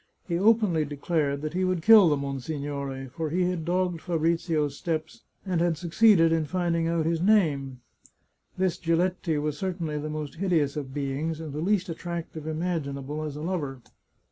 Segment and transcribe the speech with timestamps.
[0.27, 4.75] He openly declared that he would kill the monsignore, for he had dogged Fa brizio's
[4.75, 7.81] steps, and had succeeded in finding out his name.
[8.57, 11.53] 156 The Chartreuse of Parma This Giletti was certainly the most hideous of beings, and
[11.53, 13.83] the least attractive imaginable as a lover.